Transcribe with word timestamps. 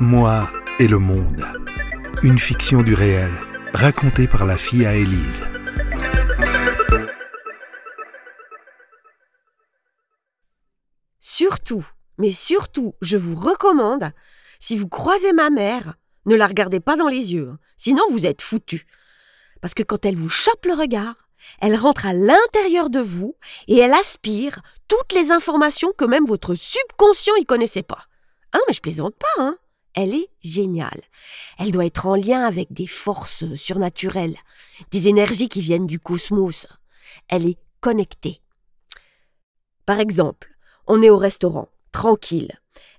Moi 0.00 0.46
et 0.78 0.88
le 0.88 0.98
monde. 0.98 1.42
Une 2.22 2.38
fiction 2.38 2.82
du 2.82 2.92
réel, 2.92 3.32
racontée 3.72 4.28
par 4.28 4.44
la 4.44 4.58
fille 4.58 4.84
à 4.84 4.94
Élise. 4.94 5.48
Surtout, 11.18 11.86
mais 12.18 12.30
surtout, 12.30 12.94
je 13.00 13.16
vous 13.16 13.34
recommande, 13.34 14.12
si 14.58 14.76
vous 14.76 14.86
croisez 14.86 15.32
ma 15.32 15.48
mère, 15.48 15.94
ne 16.26 16.34
la 16.34 16.46
regardez 16.46 16.80
pas 16.80 16.96
dans 16.96 17.08
les 17.08 17.32
yeux, 17.32 17.48
hein. 17.52 17.58
sinon 17.78 18.02
vous 18.10 18.26
êtes 18.26 18.42
foutu. 18.42 18.86
Parce 19.62 19.72
que 19.72 19.82
quand 19.82 20.04
elle 20.04 20.16
vous 20.16 20.28
chope 20.28 20.66
le 20.66 20.74
regard, 20.74 21.30
elle 21.62 21.74
rentre 21.74 22.04
à 22.04 22.12
l'intérieur 22.12 22.90
de 22.90 23.00
vous 23.00 23.34
et 23.66 23.78
elle 23.78 23.94
aspire 23.94 24.60
toutes 24.88 25.14
les 25.14 25.30
informations 25.30 25.92
que 25.96 26.04
même 26.04 26.26
votre 26.26 26.54
subconscient 26.54 27.36
y 27.36 27.44
connaissait 27.44 27.82
pas. 27.82 28.04
Ah, 28.52 28.58
mais 28.68 28.74
je 28.74 28.82
plaisante 28.82 29.14
pas, 29.16 29.42
hein. 29.42 29.56
Elle 29.96 30.14
est 30.14 30.28
géniale. 30.44 31.00
Elle 31.58 31.72
doit 31.72 31.86
être 31.86 32.06
en 32.06 32.14
lien 32.14 32.44
avec 32.44 32.70
des 32.70 32.86
forces 32.86 33.44
surnaturelles, 33.56 34.36
des 34.90 35.08
énergies 35.08 35.48
qui 35.48 35.62
viennent 35.62 35.86
du 35.86 35.98
cosmos. 35.98 36.66
Elle 37.28 37.46
est 37.46 37.58
connectée. 37.80 38.42
Par 39.86 39.98
exemple, 39.98 40.54
on 40.86 41.02
est 41.02 41.08
au 41.08 41.16
restaurant, 41.16 41.70
tranquille. 41.92 42.52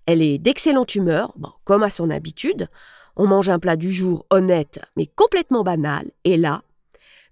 Elle 0.07 0.23
est 0.23 0.39
d'excellente 0.39 0.95
humeur, 0.95 1.35
comme 1.65 1.83
à 1.83 1.91
son 1.91 2.09
habitude. 2.09 2.67
On 3.15 3.27
mange 3.27 3.49
un 3.49 3.59
plat 3.59 3.75
du 3.75 3.91
jour 3.91 4.25
honnête, 4.31 4.79
mais 4.95 5.05
complètement 5.05 5.63
banal. 5.63 6.09
Et 6.23 6.35
là, 6.35 6.63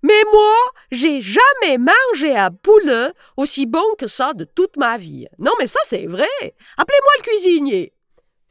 mais 0.03 0.21
moi, 0.31 0.53
j'ai 0.91 1.19
jamais 1.21 1.79
mangé 1.79 2.35
un 2.35 2.51
poulet 2.51 3.09
aussi 3.37 3.65
bon 3.65 3.95
que 3.97 4.05
ça 4.05 4.33
de 4.33 4.43
toute 4.43 4.77
ma 4.77 4.99
vie. 4.99 5.25
Non, 5.39 5.51
mais 5.57 5.65
ça, 5.65 5.79
c'est 5.89 6.05
vrai. 6.05 6.27
Appelez-moi 6.77 7.11
le 7.17 7.23
cuisinier. 7.23 7.93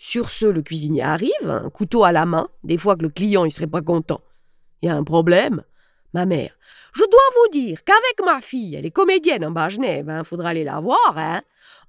Sur 0.07 0.29
ce, 0.29 0.45
le 0.45 0.61
cuisinier 0.61 1.03
arrive, 1.03 1.49
un 1.49 1.71
couteau 1.71 2.05
à 2.05 2.13
la 2.13 2.27
main, 2.27 2.51
des 2.63 2.77
fois 2.77 2.95
que 2.95 3.05
le 3.05 3.09
client 3.09 3.47
il 3.47 3.51
serait 3.51 3.67
pas 3.67 3.81
content. 3.81 4.21
Il 4.83 4.87
y 4.87 4.89
a 4.91 4.95
un 4.95 5.03
problème. 5.03 5.65
Ma 6.13 6.27
mère. 6.27 6.59
Je 6.93 7.01
dois 7.05 7.31
vous 7.37 7.59
dire 7.59 7.83
qu'avec 7.85 8.23
ma 8.23 8.43
fille, 8.43 8.75
elle 8.75 8.85
est 8.85 8.91
comédienne 8.91 9.47
en 9.47 9.51
bas 9.51 9.71
Genève, 9.71 10.11
hein, 10.11 10.23
faudra 10.23 10.51
aller 10.51 10.63
la 10.63 10.79
voir, 10.79 11.15
hein. 11.17 11.41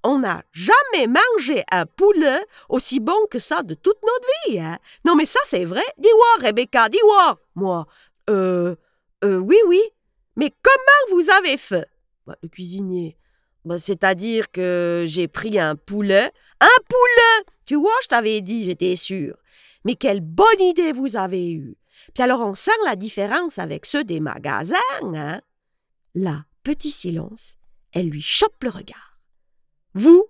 On 0.01 0.19
n'a 0.19 0.45
jamais 0.53 1.07
mangé 1.07 1.65
un 1.69 1.85
poulet 1.85 2.39
aussi 2.69 3.01
bon 3.01 3.19
que 3.29 3.37
ça 3.37 3.63
de 3.63 3.73
toute 3.73 4.01
notre 4.01 4.27
vie, 4.47 4.59
hein. 4.59 4.79
Non 5.03 5.17
mais 5.17 5.25
ça 5.25 5.41
c'est 5.49 5.65
vrai. 5.65 5.83
Dis-moi, 5.97 6.47
Rebecca, 6.47 6.87
dis-moi. 6.87 7.37
Moi, 7.55 7.85
euh, 8.29 8.77
euh, 9.25 9.39
oui, 9.39 9.57
oui. 9.67 9.81
Mais 10.37 10.53
comment 10.63 11.17
vous 11.19 11.29
avez 11.31 11.57
fait 11.57 11.89
bah, 12.25 12.37
Le 12.41 12.47
cuisinier. 12.47 13.17
Bah, 13.65 13.79
c'est-à-dire 13.79 14.51
que 14.51 15.03
j'ai 15.05 15.27
pris 15.27 15.59
un 15.59 15.75
poulet. 15.75 16.31
Un 16.61 16.81
poulet 16.87 17.24
Tu 17.65 17.75
vois, 17.75 17.91
je 18.03 18.07
t'avais 18.07 18.41
dit, 18.41 18.65
j'étais 18.65 18.95
sûr. 18.95 19.37
Mais 19.83 19.95
quelle 19.95 20.21
bonne 20.21 20.61
idée 20.61 20.91
vous 20.91 21.15
avez 21.15 21.51
eue. 21.51 21.77
Puis 22.13 22.23
alors 22.23 22.41
on 22.41 22.53
sent 22.53 22.71
la 22.85 22.95
différence 22.95 23.59
avec 23.59 23.85
ceux 23.85 24.03
des 24.03 24.19
magasins, 24.19 24.75
hein 25.01 25.41
Là, 26.13 26.45
petit 26.63 26.91
silence, 26.91 27.57
elle 27.91 28.09
lui 28.09 28.21
chope 28.21 28.63
le 28.63 28.69
regard. 28.69 29.19
Vous, 29.93 30.25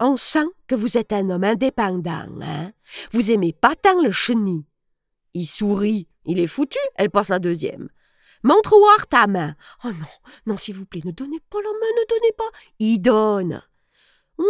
on 0.00 0.16
sent 0.16 0.46
que 0.66 0.74
vous 0.74 0.98
êtes 0.98 1.12
un 1.12 1.30
homme 1.30 1.44
indépendant, 1.44 2.28
hein 2.40 2.72
Vous 3.12 3.30
aimez 3.30 3.52
pas 3.52 3.74
tant 3.76 4.00
le 4.02 4.10
chenille. 4.10 4.64
Il 5.34 5.46
sourit, 5.46 6.08
il 6.24 6.38
est 6.38 6.46
foutu, 6.46 6.78
elle 6.96 7.10
passe 7.10 7.28
la 7.28 7.38
deuxième. 7.38 7.88
Montre-moi 8.42 8.96
ta 9.08 9.26
main. 9.26 9.54
Oh 9.84 9.88
non, 9.88 10.06
non, 10.46 10.56
s'il 10.56 10.74
vous 10.74 10.86
plaît, 10.86 11.02
ne 11.04 11.12
donnez 11.12 11.40
pas 11.48 11.58
la 11.58 11.70
main, 11.70 12.00
ne 12.00 12.08
donnez 12.08 12.32
pas. 12.36 12.50
Il 12.80 12.98
donne. 12.98 13.62
Mmh, 14.38 14.44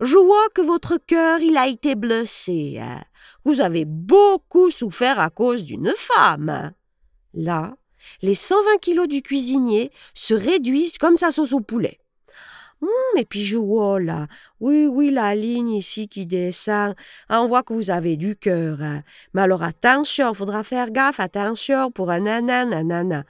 je 0.00 0.16
vois 0.16 0.48
que 0.54 0.62
votre 0.62 0.98
cœur, 0.98 1.40
il 1.40 1.56
a 1.56 1.66
été 1.66 1.94
blessé. 1.94 2.78
Hein. 2.80 3.02
Vous 3.44 3.60
avez 3.60 3.84
beaucoup 3.84 4.70
souffert 4.70 5.20
à 5.20 5.30
cause 5.30 5.64
d'une 5.64 5.92
femme. 5.96 6.72
Là, 7.34 7.76
les 8.22 8.34
120 8.34 8.78
kilos 8.80 9.08
du 9.08 9.22
cuisinier 9.22 9.90
se 10.14 10.34
réduisent 10.34 10.98
comme 10.98 11.16
sa 11.16 11.30
sauce 11.30 11.52
au 11.52 11.60
poulet. 11.60 11.98
Hum, 12.82 12.88
et 13.16 13.24
puis 13.24 13.42
je 13.44 13.56
vois 13.56 13.98
là, 14.00 14.26
oui, 14.60 14.86
oui, 14.86 15.10
la 15.10 15.34
ligne 15.34 15.70
ici 15.70 16.08
qui 16.08 16.26
descend. 16.26 16.94
Ah, 17.28 17.40
on 17.40 17.48
voit 17.48 17.62
que 17.62 17.72
vous 17.72 17.90
avez 17.90 18.16
du 18.16 18.36
cœur. 18.36 18.82
Hein. 18.82 19.02
Mais 19.32 19.42
alors 19.42 19.62
attention, 19.62 20.34
faudra 20.34 20.62
faire 20.62 20.90
gaffe, 20.90 21.18
attention 21.18 21.90
pour 21.90 22.10
un 22.10 22.20
nana, 22.20 22.66
nanana. 22.66 23.24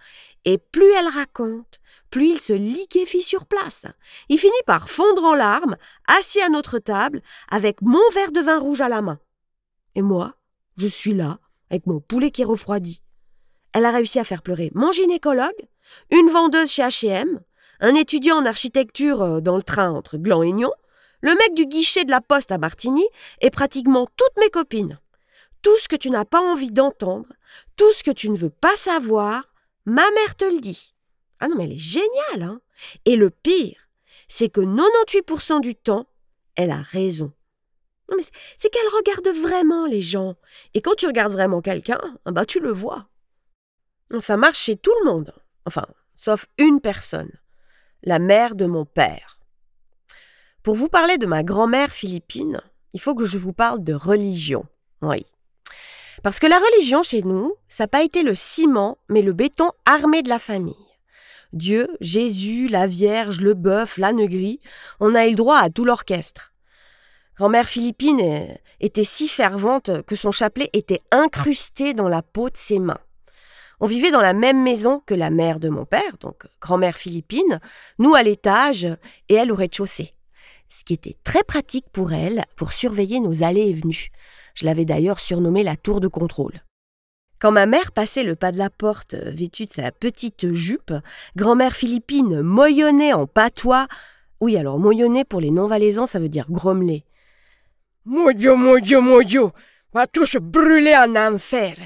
Et 0.47 0.59
plus 0.59 0.93
elle 0.93 1.09
raconte, 1.09 1.81
plus 2.09 2.29
il 2.29 2.41
se 2.41 2.53
liquéfie 2.53 3.23
sur 3.23 3.47
place. 3.47 3.85
Il 4.29 4.39
finit 4.39 4.53
par 4.65 4.89
fondre 4.89 5.25
en 5.25 5.35
larmes, 5.35 5.77
assis 6.07 6.41
à 6.41 6.49
notre 6.49 6.79
table, 6.79 7.21
avec 7.51 7.83
mon 7.83 8.09
verre 8.15 8.31
de 8.31 8.41
vin 8.41 8.59
rouge 8.61 8.81
à 8.81 8.89
la 8.89 9.03
main. 9.03 9.19
Et 9.97 10.03
moi, 10.03 10.35
je 10.77 10.87
suis 10.87 11.15
là, 11.15 11.41
avec 11.69 11.87
mon 11.87 11.99
poulet 11.99 12.31
qui 12.31 12.43
est 12.43 12.47
refroidi. 12.47 13.03
Elle 13.73 13.87
a 13.87 13.91
réussi 13.91 14.21
à 14.21 14.25
faire 14.25 14.43
pleurer 14.43 14.71
mon 14.73 14.93
gynécologue, 14.93 15.69
une 16.11 16.31
vendeuse 16.31 16.71
chez 16.71 16.83
H&M, 16.83 17.41
un 17.81 17.95
étudiant 17.97 18.37
en 18.37 18.47
architecture 18.47 19.23
euh, 19.23 19.41
dans 19.41 19.57
le 19.57 19.65
train 19.65 19.91
entre 19.91 20.17
Gland 20.17 20.43
et 20.45 20.53
Nyon, 20.53 20.73
le 21.23 21.35
mec 21.35 21.55
du 21.55 21.67
guichet 21.67 22.05
de 22.05 22.11
la 22.13 22.21
poste 22.21 22.53
à 22.53 22.59
Martigny 22.59 23.07
et 23.41 23.51
pratiquement 23.51 24.07
toutes 24.17 24.41
mes 24.41 24.51
copines. 24.51 25.01
Tout 25.63 25.77
ce 25.79 25.89
que 25.89 25.97
tu 25.97 26.09
n'as 26.09 26.25
pas 26.25 26.41
envie 26.41 26.71
d'entendre, 26.71 27.27
tout 27.75 27.91
ce 27.93 28.05
que 28.05 28.13
tu 28.13 28.31
ne 28.31 28.37
veux 28.37 28.51
pas 28.51 28.77
savoir, 28.77 29.43
ma 29.87 30.09
mère 30.11 30.37
te 30.37 30.45
le 30.45 30.61
dit. 30.61 30.95
Ah 31.41 31.49
non, 31.49 31.57
mais 31.57 31.65
elle 31.65 31.73
est 31.73 31.77
géniale, 31.77 32.43
hein 32.43 32.61
Et 33.05 33.17
le 33.17 33.31
pire, 33.31 33.89
c'est 34.29 34.49
que 34.49 34.61
98% 34.61 35.61
du 35.61 35.75
temps, 35.75 36.07
elle 36.55 36.71
a 36.71 36.83
raison. 36.83 37.33
Non, 38.11 38.17
mais 38.19 38.25
c'est 38.59 38.71
qu'elle 38.71 38.89
regarde 38.97 39.29
vraiment 39.29 39.87
les 39.87 40.03
gens. 40.03 40.37
Et 40.75 40.81
quand 40.81 40.95
tu 40.95 41.07
regardes 41.07 41.33
vraiment 41.33 41.61
quelqu'un, 41.61 42.01
bah 42.25 42.45
tu 42.45 42.61
le 42.61 42.71
vois. 42.71 43.09
Ça 44.21 44.37
marche 44.37 44.59
chez 44.59 44.77
tout 44.77 44.93
le 45.03 45.11
monde. 45.11 45.35
Enfin, 45.65 45.87
sauf 46.15 46.47
une 46.59 46.81
personne 46.81 47.33
la 48.07 48.19
mère 48.21 48.55
de 48.55 48.67
mon 48.67 48.85
père. 48.85 49.41
Pour 50.63 50.77
vous 50.77 50.89
parler 50.89 51.19
de 51.19 51.27
ma 51.27 51.43
grand-mère 51.43 51.93
philippine, 51.93 52.61
il 52.93 53.01
faut 53.01 53.15
que 53.15 53.27
je 53.27 53.37
vous 53.37 53.53
parle 53.53 53.83
de 53.83 53.95
religion. 53.95 54.65
Oui. 55.03 55.27
Parce 56.27 56.41
que 56.41 56.49
la 56.49 56.59
religion 56.59 57.05
chez 57.05 57.23
nous, 57.23 57.55
ça 57.69 57.85
n'a 57.85 57.87
pas 57.87 58.03
été 58.03 58.25
le 58.25 58.35
ciment, 58.35 58.99
mais 59.09 59.23
le 59.23 59.33
béton 59.33 59.71
armé 59.85 60.25
de 60.25 60.29
la 60.29 60.41
famille. 60.41 60.75
Dieu, 61.53 61.87
Jésus, 62.01 62.67
la 62.67 62.89
Vierge, 62.89 63.41
le 63.41 63.55
bœuf, 63.55 63.97
l'âne 63.97 64.27
gris, 64.27 64.59
on 64.99 65.15
a 65.15 65.29
eu 65.29 65.31
le 65.31 65.37
droit 65.37 65.59
à 65.59 65.71
tout 65.71 65.85
l'orchestre. 65.85 66.53
Grand-mère 67.37 67.69
Philippine 67.69 68.59
était 68.81 69.05
si 69.05 69.29
fervente 69.29 70.03
que 70.03 70.17
son 70.17 70.33
chapelet 70.33 70.69
était 70.73 71.03
incrusté 71.13 71.95
dans 71.95 72.09
la 72.09 72.23
peau 72.23 72.51
de 72.51 72.57
ses 72.57 72.81
mains. 72.81 72.99
On 73.79 73.87
vivait 73.87 74.11
dans 74.11 74.21
la 74.21 74.33
même 74.33 74.65
maison 74.65 75.01
que 75.07 75.15
la 75.15 75.31
mère 75.31 75.61
de 75.61 75.69
mon 75.69 75.85
père, 75.85 76.19
donc 76.19 76.49
grand-mère 76.61 76.97
philippine, 76.97 77.61
nous 78.01 78.17
à 78.17 78.25
l'étage 78.25 78.89
et 79.29 79.35
elle 79.35 79.53
au 79.53 79.55
rez-de-chaussée. 79.55 80.16
Ce 80.69 80.85
qui 80.85 80.95
était 80.95 81.17
très 81.25 81.45
pratique 81.45 81.87
pour 81.93 82.13
elle 82.13 82.45
pour 82.57 82.73
surveiller 82.73 83.21
nos 83.21 83.43
allées 83.43 83.69
et 83.69 83.75
venues. 83.75 84.09
Je 84.55 84.65
l'avais 84.65 84.85
d'ailleurs 84.85 85.21
surnommée 85.21 85.63
la 85.63 85.77
tour 85.77 86.01
de 86.01 86.09
contrôle. 86.09 86.63
Quand 87.39 87.53
ma 87.53 87.67
mère 87.67 87.93
passait 87.93 88.23
le 88.23 88.35
pas 88.35 88.51
de 88.51 88.59
la 88.59 88.71
porte, 88.71 89.15
vêtue 89.15 89.67
de 89.67 89.71
sa 89.71 89.93
petite 89.93 90.53
jupe, 90.53 90.95
grand-mère 91.37 91.77
philippine 91.77 92.41
moyonnait 92.41 93.13
en 93.13 93.27
patois. 93.27 93.87
Oui, 94.41 94.57
alors 94.57 94.79
moyonner 94.79 95.25
pour 95.25 95.41
les 95.41 95.51
non-valaisans, 95.51 96.07
ça 96.07 96.19
veut 96.19 96.31
dire 96.31 96.47
grommeler. 96.51 97.05
Mon 98.07 98.33
Dieu, 98.33 98.55
mon 98.55 98.79
Dieu, 98.79 99.01
mon 99.01 99.23
Dieu, 99.23 99.45
va 99.93 100.07
tous 100.07 100.37
brûler 100.37 100.97
en 100.97 101.15
enfer. 101.15 101.77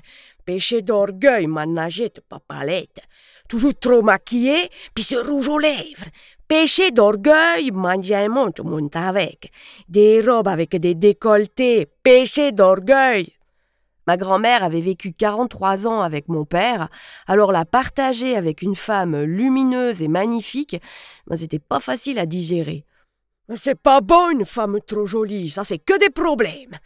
Péché 0.45 0.83
d'orgueil, 0.83 1.47
ma 1.49 1.67
nagette 1.67 2.21
papalette. 2.29 3.01
Toujours 3.49 3.75
trop 3.75 4.03
maquillée, 4.03 4.71
puis 4.95 5.03
ce 5.03 5.17
rouge 5.17 5.49
aux 5.49 5.59
lèvres. 5.59 6.07
Péché 6.51 6.91
d'orgueil, 6.91 7.71
mangiamo, 7.71 8.51
tout 8.51 8.65
le 8.65 8.71
monde 8.71 8.91
avec. 8.95 9.53
Des 9.89 10.21
robes 10.21 10.49
avec 10.49 10.75
des 10.75 10.97
décolletés. 10.97 11.87
Péché 12.03 12.51
d'orgueil. 12.51 13.33
Ma 14.09 14.17
grand-mère 14.17 14.65
avait 14.65 14.81
vécu 14.81 15.13
43 15.13 15.87
ans 15.87 16.01
avec 16.01 16.27
mon 16.27 16.45
père, 16.45 16.89
alors 17.29 17.53
la 17.53 17.65
partager 17.65 18.37
avec 18.37 18.63
une 18.63 18.75
femme 18.75 19.23
lumineuse 19.23 20.03
et 20.03 20.09
magnifique, 20.09 20.75
ben, 21.29 21.37
c'était 21.37 21.61
pas 21.61 21.79
facile 21.79 22.19
à 22.19 22.27
digérer. 22.27 22.85
C'est 23.63 23.81
pas 23.81 24.01
bon 24.01 24.31
une 24.31 24.45
femme 24.45 24.81
trop 24.85 25.07
jolie, 25.07 25.51
ça 25.51 25.63
c'est 25.63 25.79
que 25.79 25.97
des 26.01 26.11
problèmes. 26.11 26.77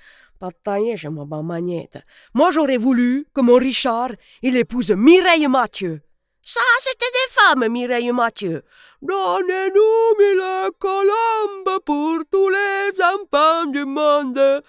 Moi, 2.35 2.51
j'aurais 2.51 2.77
voulu 2.77 3.27
que 3.33 3.41
mon 3.41 3.55
Richard, 3.55 4.11
il 4.43 4.59
épouse 4.59 4.91
Mireille 4.91 5.49
Mathieu. 5.49 6.03
Ça, 6.47 6.61
c'était 6.83 7.07
des 7.07 7.33
femmes, 7.33 7.73
Mireille 7.73 8.13
Mathieu. 8.13 8.63
Donnez-nous 9.05 10.19
mille 10.19 10.71
colombes 10.79 11.81
pour 11.85 12.21
tous 12.31 12.49
les 12.49 12.91
enfants 13.03 13.67
du 13.67 13.85
monde. 13.85 14.63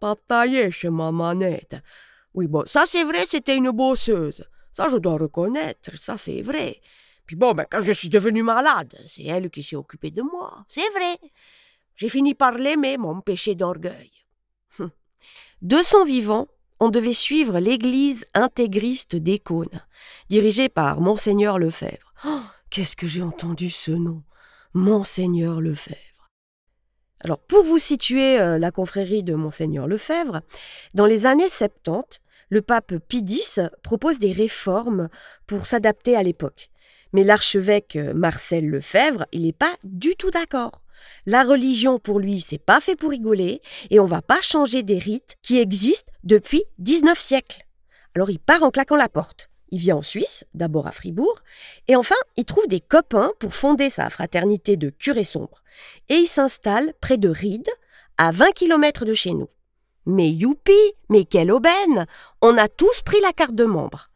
Batailler 0.00 0.70
chez 0.70 0.90
ma 0.90 1.10
manette. 1.10 1.76
Oui, 2.32 2.46
bon, 2.46 2.64
ça 2.66 2.84
c'est 2.86 3.02
vrai, 3.02 3.26
c'était 3.26 3.56
une 3.56 3.72
bosseuse. 3.72 4.46
Ça, 4.72 4.88
je 4.88 4.96
dois 4.96 5.18
reconnaître, 5.18 5.98
ça 5.98 6.16
c'est 6.16 6.40
vrai. 6.40 6.80
Puis 7.26 7.34
bon, 7.34 7.52
ben, 7.52 7.66
quand 7.68 7.80
je 7.80 7.90
suis 7.90 8.08
devenue 8.08 8.44
malade, 8.44 8.96
c'est 9.08 9.24
elle 9.24 9.50
qui 9.50 9.64
s'est 9.64 9.74
occupée 9.74 10.12
de 10.12 10.22
moi. 10.22 10.64
C'est 10.68 10.88
vrai. 10.90 11.18
J'ai 11.96 12.08
fini 12.08 12.34
par 12.34 12.52
l'aimer, 12.52 12.96
mon 12.96 13.20
péché 13.20 13.56
d'orgueil. 13.56 14.12
De 15.62 15.78
son 15.82 16.04
vivant, 16.04 16.46
on 16.78 16.90
devait 16.90 17.12
suivre 17.12 17.58
l'église 17.58 18.24
intégriste 18.34 19.16
d'Écône, 19.16 19.84
dirigée 20.28 20.68
par 20.68 21.00
Monseigneur 21.00 21.58
Lefebvre. 21.58 22.14
Oh, 22.24 22.40
Qu'est-ce 22.70 22.94
que 22.94 23.08
j'ai 23.08 23.22
entendu 23.22 23.68
ce 23.68 23.90
nom 23.90 24.22
Monseigneur 24.74 25.60
Lefebvre? 25.60 26.28
Alors, 27.18 27.40
pour 27.40 27.64
vous 27.64 27.78
situer 27.80 28.38
euh, 28.38 28.60
la 28.60 28.70
confrérie 28.70 29.24
de 29.24 29.34
Monseigneur 29.34 29.88
Lefebvre, 29.88 30.42
dans 30.94 31.04
les 31.04 31.26
années 31.26 31.48
70, 31.48 32.20
le 32.48 32.62
pape 32.62 32.94
Pie 33.08 33.24
X 33.26 33.58
propose 33.82 34.20
des 34.20 34.30
réformes 34.30 35.08
pour 35.48 35.66
s'adapter 35.66 36.14
à 36.14 36.22
l'époque. 36.22 36.70
Mais 37.12 37.24
l'archevêque 37.24 37.96
euh, 37.96 38.14
Marcel 38.14 38.68
Lefebvre, 38.68 39.26
il 39.32 39.42
n'est 39.42 39.52
pas 39.52 39.74
du 39.82 40.14
tout 40.14 40.30
d'accord. 40.30 40.80
La 41.26 41.42
religion, 41.42 41.98
pour 41.98 42.20
lui, 42.20 42.40
c'est 42.40 42.58
pas 42.58 42.78
fait 42.78 42.94
pour 42.94 43.10
rigoler, 43.10 43.62
et 43.90 43.98
on 43.98 44.06
va 44.06 44.22
pas 44.22 44.42
changer 44.42 44.84
des 44.84 44.98
rites 44.98 45.34
qui 45.42 45.58
existent 45.58 46.12
depuis 46.22 46.62
19 46.78 47.18
siècles. 47.18 47.64
Alors 48.14 48.30
il 48.30 48.38
part 48.38 48.62
en 48.62 48.70
claquant 48.70 48.94
la 48.94 49.08
porte. 49.08 49.49
Il 49.70 49.78
vient 49.78 49.96
en 49.96 50.02
Suisse, 50.02 50.46
d'abord 50.54 50.86
à 50.86 50.92
Fribourg, 50.92 51.40
et 51.86 51.96
enfin, 51.96 52.16
il 52.36 52.44
trouve 52.44 52.66
des 52.66 52.80
copains 52.80 53.32
pour 53.38 53.54
fonder 53.54 53.88
sa 53.88 54.10
fraternité 54.10 54.76
de 54.76 54.90
curés 54.90 55.24
sombres. 55.24 55.62
Et 56.08 56.16
il 56.16 56.26
s'installe 56.26 56.92
près 57.00 57.18
de 57.18 57.28
Ried, 57.28 57.68
à 58.18 58.32
20 58.32 58.52
km 58.52 59.04
de 59.04 59.14
chez 59.14 59.32
nous. 59.32 59.48
Mais 60.06 60.30
youpi, 60.30 60.72
mais 61.08 61.24
quelle 61.24 61.52
aubaine 61.52 62.06
On 62.42 62.56
a 62.56 62.68
tous 62.68 63.02
pris 63.02 63.20
la 63.20 63.32
carte 63.32 63.54
de 63.54 63.64
membre. 63.64 64.10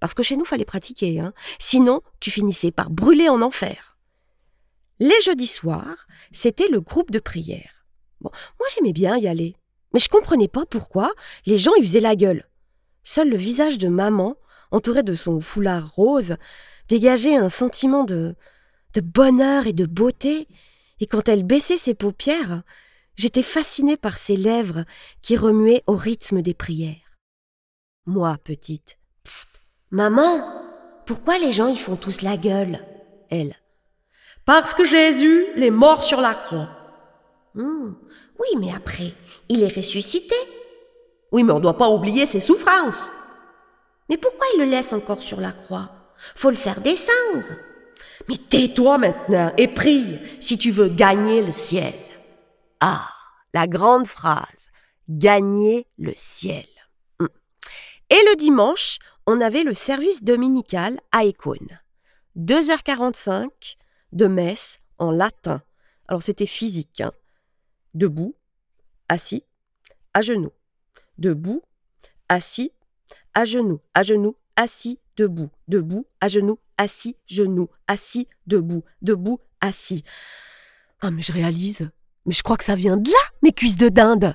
Parce 0.00 0.14
que 0.14 0.22
chez 0.22 0.36
nous, 0.36 0.44
fallait 0.44 0.64
pratiquer, 0.64 1.20
hein. 1.20 1.32
Sinon, 1.58 2.02
tu 2.20 2.30
finissais 2.30 2.70
par 2.70 2.90
brûler 2.90 3.28
en 3.28 3.42
enfer. 3.42 3.96
Les 4.98 5.20
jeudis 5.22 5.46
soirs, 5.46 6.06
c'était 6.32 6.68
le 6.68 6.80
groupe 6.80 7.10
de 7.10 7.18
prière. 7.18 7.86
Bon, 8.20 8.30
moi 8.58 8.68
j'aimais 8.74 8.94
bien 8.94 9.16
y 9.18 9.28
aller. 9.28 9.56
Mais 9.92 10.00
je 10.00 10.08
comprenais 10.08 10.48
pas 10.48 10.64
pourquoi 10.66 11.12
les 11.44 11.58
gens 11.58 11.74
y 11.76 11.82
faisaient 11.82 12.00
la 12.00 12.16
gueule. 12.16 12.48
Seul 13.02 13.28
le 13.28 13.36
visage 13.36 13.78
de 13.78 13.88
maman, 13.88 14.36
entouré 14.70 15.02
de 15.02 15.14
son 15.14 15.40
foulard 15.40 15.94
rose, 15.94 16.36
dégageait 16.88 17.36
un 17.36 17.48
sentiment 17.48 18.04
de, 18.04 18.34
de 18.94 19.00
bonheur 19.00 19.66
et 19.66 19.72
de 19.72 19.86
beauté, 19.86 20.48
et 21.00 21.06
quand 21.06 21.28
elle 21.28 21.42
baissait 21.42 21.76
ses 21.76 21.94
paupières, 21.94 22.62
j'étais 23.16 23.42
fascinée 23.42 23.96
par 23.96 24.16
ses 24.16 24.36
lèvres 24.36 24.84
qui 25.22 25.36
remuaient 25.36 25.82
au 25.86 25.94
rythme 25.94 26.42
des 26.42 26.54
prières. 26.54 27.18
Moi, 28.06 28.36
petite. 28.42 28.98
Psst, 29.24 29.60
maman, 29.90 30.44
pourquoi 31.06 31.38
les 31.38 31.52
gens 31.52 31.68
y 31.68 31.76
font 31.76 31.96
tous 31.96 32.22
la 32.22 32.36
gueule? 32.36 32.80
Elle. 33.30 33.56
Parce 34.44 34.74
que 34.74 34.84
Jésus 34.84 35.44
l'est 35.56 35.70
mort 35.70 36.04
sur 36.04 36.20
la 36.20 36.34
croix. 36.34 36.68
Hum, 37.56 37.98
oui, 38.38 38.48
mais 38.58 38.72
après, 38.72 39.12
il 39.48 39.62
est 39.62 39.74
ressuscité. 39.74 40.36
Oui, 41.32 41.42
mais 41.42 41.52
on 41.52 41.56
ne 41.56 41.62
doit 41.62 41.78
pas 41.78 41.90
oublier 41.90 42.26
ses 42.26 42.40
souffrances. 42.40 43.10
Mais 44.08 44.16
pourquoi 44.16 44.46
il 44.54 44.60
le 44.60 44.70
laisse 44.70 44.92
encore 44.92 45.22
sur 45.22 45.40
la 45.40 45.52
croix? 45.52 45.90
Faut 46.34 46.50
le 46.50 46.56
faire 46.56 46.80
descendre. 46.80 47.46
Mais 48.28 48.36
tais-toi 48.36 48.98
maintenant 48.98 49.52
et 49.56 49.68
prie 49.68 50.18
si 50.40 50.58
tu 50.58 50.70
veux 50.70 50.88
gagner 50.88 51.42
le 51.42 51.52
ciel. 51.52 51.94
Ah, 52.80 53.08
la 53.52 53.66
grande 53.66 54.06
phrase. 54.06 54.70
Gagner 55.08 55.86
le 55.98 56.12
ciel. 56.16 56.66
Hum. 57.20 57.28
Et 58.10 58.18
le 58.30 58.36
dimanche, 58.36 58.98
on 59.26 59.40
avait 59.40 59.64
le 59.64 59.74
service 59.74 60.22
dominical 60.22 61.00
à 61.12 61.24
Écône. 61.24 61.80
2h45 62.36 63.76
de 64.12 64.26
messe 64.26 64.80
en 64.98 65.10
latin. 65.10 65.62
Alors 66.08 66.22
c'était 66.22 66.46
physique. 66.46 67.00
Hein. 67.00 67.12
Debout, 67.94 68.34
assis, 69.08 69.44
à 70.14 70.22
genoux. 70.22 70.52
Debout, 71.18 71.62
assis, 72.28 72.72
à 73.36 73.44
genoux, 73.44 73.80
à 73.92 74.02
genoux, 74.02 74.34
assis, 74.56 74.98
debout, 75.18 75.50
debout, 75.68 76.06
à 76.22 76.28
genoux, 76.28 76.58
assis, 76.78 77.16
genoux, 77.26 77.68
assis, 77.86 78.28
debout, 78.46 78.82
debout, 79.02 79.40
assis. 79.60 80.04
Ah, 81.02 81.10
mais 81.10 81.20
je 81.20 81.32
réalise. 81.32 81.90
Mais 82.24 82.32
je 82.32 82.42
crois 82.42 82.56
que 82.56 82.64
ça 82.64 82.74
vient 82.74 82.96
de 82.96 83.10
là, 83.10 83.18
mes 83.42 83.52
cuisses 83.52 83.76
de 83.76 83.90
dinde. 83.90 84.34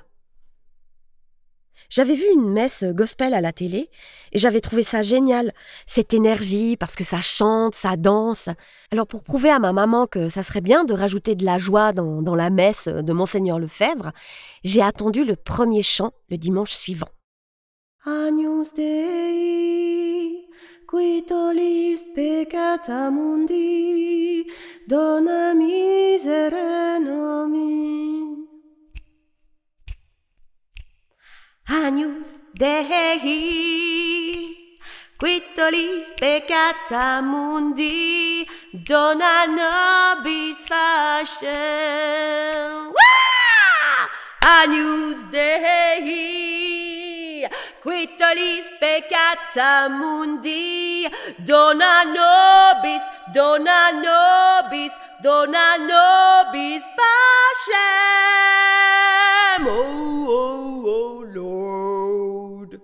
J'avais 1.90 2.14
vu 2.14 2.26
une 2.32 2.48
messe 2.48 2.84
gospel 2.84 3.34
à 3.34 3.42
la 3.42 3.52
télé 3.52 3.90
et 4.34 4.38
j'avais 4.38 4.62
trouvé 4.62 4.84
ça 4.84 5.02
génial, 5.02 5.52
cette 5.88 6.14
énergie, 6.14 6.78
parce 6.78 6.96
que 6.96 7.04
ça 7.04 7.22
chante, 7.22 7.74
ça 7.74 7.98
danse. 7.98 8.50
Alors 8.92 9.08
pour 9.08 9.24
prouver 9.24 9.50
à 9.50 9.58
ma 9.58 9.74
maman 9.74 10.06
que 10.06 10.30
ça 10.30 10.44
serait 10.44 10.62
bien 10.62 10.84
de 10.84 10.94
rajouter 10.94 11.34
de 11.34 11.44
la 11.44 11.58
joie 11.58 11.92
dans, 11.92 12.36
la 12.36 12.52
messe 12.52 12.88
de 12.88 13.14
Monseigneur 13.14 13.58
Lefebvre, 13.58 14.12
j'ai 14.64 14.84
attendu 14.84 15.26
le 15.26 15.36
premier 15.36 15.82
chant 15.82 16.12
le 16.30 16.38
dimanche 16.38 16.72
suivant. 16.72 17.10
Agnus 18.04 18.74
Dei, 18.74 20.48
qui 20.88 21.24
tolis 21.24 22.10
peccata 22.16 23.12
mundi, 23.12 24.44
dona 24.88 25.54
misere 25.54 26.98
nomi. 26.98 28.48
Agnus 31.68 32.40
Dei, 32.54 33.22
qui 35.16 35.44
tolis 35.54 36.12
peccata 36.18 37.22
mundi, 37.22 38.48
dona 38.72 39.46
nobis 39.46 40.58
facem. 40.66 41.52
Agnus 44.42 45.22
Dei, 45.30 46.41
qui 47.82 48.08
tollis 48.18 48.64
peccata 48.80 49.90
mundi, 49.90 51.08
dona 51.40 52.06
nobis, 52.06 53.02
dona 53.34 53.92
nobis, 53.94 54.92
dona 55.24 55.78
nobis 55.80 56.84
pacem. 56.98 58.12
Oh, 59.68 60.26
oh, 60.28 60.84
oh, 60.86 61.24
Lord. 61.24 62.80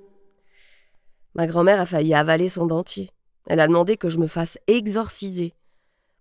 Ma 1.35 1.45
grand-mère 1.47 1.79
a 1.79 1.85
failli 1.85 2.13
avaler 2.13 2.49
son 2.49 2.65
dentier. 2.65 3.11
Elle 3.47 3.59
a 3.59 3.67
demandé 3.67 3.97
que 3.97 4.09
je 4.09 4.19
me 4.19 4.27
fasse 4.27 4.57
exorciser. 4.67 5.53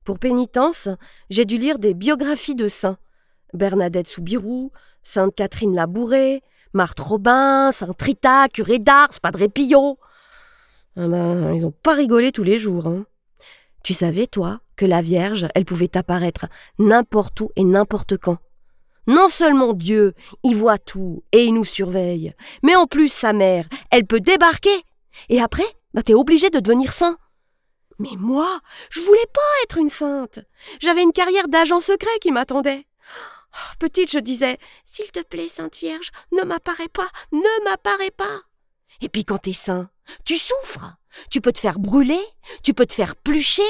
Pour 0.04 0.18
pénitence, 0.18 0.88
j'ai 1.30 1.44
dû 1.44 1.58
lire 1.58 1.78
des 1.78 1.94
biographies 1.94 2.54
de 2.54 2.68
saints. 2.68 2.98
Bernadette 3.52 4.08
Soubirou, 4.08 4.70
Sainte 5.02 5.34
Catherine 5.34 5.74
Labouré, 5.74 6.42
Marthe 6.72 7.00
Robin, 7.00 7.70
Saint 7.72 7.94
Rita, 7.98 8.48
curé 8.48 8.78
d'Ars, 8.78 9.20
Padre 9.22 9.46
Pio. 9.46 9.98
Ah 10.96 11.08
ben, 11.08 11.52
ils 11.54 11.64
ont 11.64 11.72
pas 11.72 11.94
rigolé 11.94 12.32
tous 12.32 12.42
les 12.42 12.58
jours. 12.58 12.86
Hein. 12.86 13.06
Tu 13.82 13.94
savais, 13.94 14.26
toi, 14.26 14.60
que 14.76 14.86
la 14.86 15.02
Vierge, 15.02 15.46
elle 15.54 15.64
pouvait 15.64 15.96
apparaître 15.96 16.46
n'importe 16.78 17.40
où 17.40 17.50
et 17.56 17.64
n'importe 17.64 18.16
quand. 18.16 18.38
Non 19.06 19.28
seulement 19.28 19.72
Dieu, 19.72 20.14
il 20.42 20.56
voit 20.56 20.78
tout 20.78 21.22
et 21.32 21.44
il 21.44 21.54
nous 21.54 21.64
surveille, 21.64 22.34
mais 22.62 22.74
en 22.74 22.86
plus 22.86 23.08
sa 23.08 23.32
mère, 23.32 23.66
elle 23.90 24.04
peut 24.04 24.20
débarquer. 24.20 24.82
Et 25.28 25.40
après, 25.40 25.66
bah 25.94 26.02
t'es 26.02 26.14
obligé 26.14 26.50
de 26.50 26.58
devenir 26.58 26.92
saint. 26.92 27.16
Mais 27.98 28.10
moi, 28.18 28.60
je 28.90 29.00
voulais 29.00 29.26
pas 29.32 29.62
être 29.64 29.78
une 29.78 29.88
sainte. 29.88 30.40
J'avais 30.80 31.02
une 31.02 31.12
carrière 31.12 31.48
d'agent 31.48 31.80
secret 31.80 32.18
qui 32.20 32.32
m'attendait. 32.32 32.85
Oh, 33.56 33.74
petite, 33.78 34.10
je 34.10 34.18
disais 34.18 34.58
S'il 34.84 35.10
te 35.10 35.22
plaît, 35.22 35.48
Sainte 35.48 35.76
Vierge, 35.76 36.10
ne 36.32 36.42
m'apparais 36.44 36.88
pas, 36.88 37.08
ne 37.32 37.64
m'apparais 37.64 38.10
pas. 38.10 38.42
Et 39.00 39.08
puis 39.08 39.24
quand 39.24 39.38
t'es 39.38 39.52
saint, 39.52 39.90
tu 40.24 40.36
souffres. 40.36 40.96
Tu 41.30 41.40
peux 41.40 41.52
te 41.52 41.58
faire 41.58 41.78
brûler, 41.78 42.20
tu 42.62 42.74
peux 42.74 42.84
te 42.84 42.92
faire 42.92 43.16
plucher, 43.16 43.62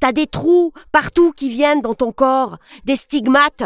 t'as 0.00 0.12
des 0.12 0.26
trous 0.26 0.72
partout 0.92 1.32
qui 1.32 1.48
viennent 1.48 1.80
dans 1.80 1.94
ton 1.94 2.12
corps, 2.12 2.58
des 2.84 2.96
stigmates. 2.96 3.62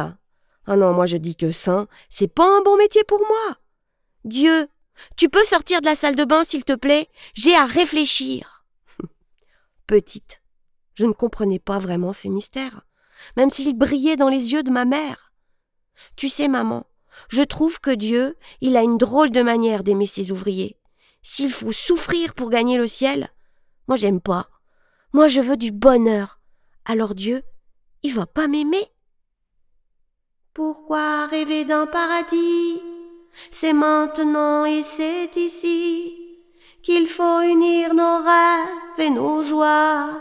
Ah 0.67 0.77
non, 0.77 0.93
moi 0.93 1.07
je 1.07 1.17
dis 1.17 1.35
que 1.35 1.51
saint, 1.51 1.89
c'est 2.09 2.33
pas 2.33 2.47
un 2.47 2.63
bon 2.63 2.77
métier 2.77 3.03
pour 3.03 3.21
moi. 3.21 3.59
Dieu, 4.25 4.69
tu 5.17 5.29
peux 5.29 5.43
sortir 5.43 5.81
de 5.81 5.87
la 5.87 5.97
salle 5.97 6.17
de 6.17 6.25
bain, 6.25 6.45
s'il 6.45 6.65
te 6.65 6.75
plaît 6.75 7.09
J'ai 7.35 7.55
à 7.57 7.65
réfléchir. 7.65 8.65
Petite, 9.87 10.41
je 10.95 11.05
ne 11.05 11.13
comprenais 11.13 11.59
pas 11.59 11.81
vraiment 11.81 12.13
ces 12.13 12.29
mystères, 12.29 12.87
même 13.37 13.51
s'ils 13.51 13.77
brillaient 13.77 14.17
dans 14.17 14.29
les 14.29 14.53
yeux 14.53 14.63
de 14.63 14.71
ma 14.71 14.85
mère. 14.85 15.34
Tu 16.17 16.29
sais, 16.29 16.49
maman, 16.49 16.87
je 17.29 17.43
trouve 17.43 17.81
que 17.81 17.91
Dieu, 17.91 18.37
il 18.61 18.77
a 18.77 18.83
une 18.83 18.99
drôle 18.99 19.31
de 19.31 19.43
manière 19.43 19.85
d'aimer 19.85 20.07
ses 20.07 20.33
ouvriers. 20.33 20.77
S'il 21.23 21.53
faut 21.53 21.73
souffrir 21.73 22.35
pour 22.35 22.51
gagner 22.51 22.77
le 22.77 22.87
ciel, 22.87 23.31
moi 23.89 23.97
j'aime 23.97 24.21
pas. 24.21 24.49
Moi 25.13 25.29
je 25.29 25.41
veux 25.41 25.57
du 25.57 25.73
bonheur. 25.73 26.41
Alors 26.85 27.15
Dieu, 27.15 27.43
il 28.03 28.13
va 28.13 28.27
pas 28.27 28.47
m'aimer. 28.47 28.91
Pourquoi 30.53 31.27
rêver 31.27 31.65
d'un 31.65 31.87
paradis? 31.87 32.81
C'est 33.51 33.73
maintenant 33.73 34.65
et 34.65 34.83
c'est 34.83 35.35
ici 35.37 36.15
qu'il 36.83 37.09
faut 37.09 37.41
unir 37.41 37.95
nos 37.95 38.19
rêves 38.19 38.99
et 38.99 39.11
nos 39.11 39.43
joies. 39.43 40.21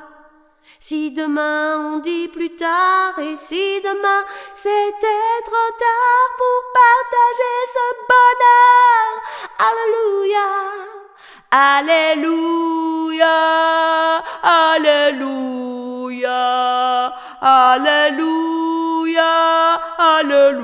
Si 0.79 1.11
demain 1.11 1.95
on 1.95 1.99
dit 1.99 2.29
plus 2.29 2.55
tard 2.55 3.19
et 3.19 3.35
si 3.47 3.81
demain 3.81 4.23
c'était 4.63 5.41
trop 5.43 5.71
tard 5.77 6.27
pour 6.39 6.59
partager 6.79 7.59
ce 7.75 7.85
bonheur. 8.07 9.07
Alléluia. 9.67 10.47
Alléluia. 11.51 13.37
Alléluia. 14.71 16.41
Alléluia. 17.41 19.33
Alléluia. 19.99 20.63